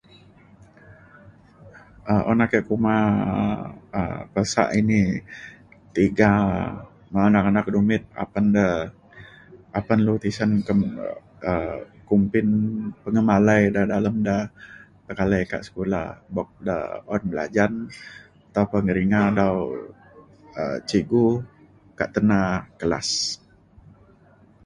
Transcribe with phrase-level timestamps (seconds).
[2.11, 2.95] um un ake kuma
[3.99, 5.01] um peresa ini
[5.95, 6.31] tiga
[7.11, 8.69] me anak anak dumit apan de
[9.79, 10.99] apan lu tisen kem-
[11.51, 11.75] um
[12.07, 12.47] kumbin
[13.03, 14.37] pengemalai da dalem da
[15.05, 16.01] pekalai kak sekula
[16.35, 16.77] buk da
[17.15, 17.71] un belajan
[18.49, 19.57] ataupa ngeringa dau
[20.59, 21.25] um cikgu
[21.99, 22.41] kak tena
[22.79, 23.09] kelas